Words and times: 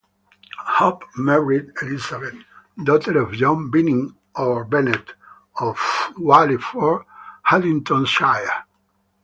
Hope 0.65 1.03
married 1.15 1.73
Elizabeth, 1.79 2.33
daughter 2.83 3.21
of 3.21 3.33
John 3.33 3.69
Binning 3.69 4.15
or 4.35 4.63
Bennet 4.65 5.13
of 5.59 5.77
Wallyford, 6.17 7.05
Haddingtonshire. 7.47 8.63